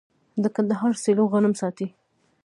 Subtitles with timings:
[0.43, 1.87] د کندهار سیلو غنم ساتي.